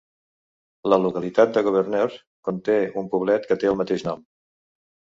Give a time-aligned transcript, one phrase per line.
[0.93, 2.09] La localitat de Gouverneur
[2.49, 4.29] conté un poblet que té el mateix nom.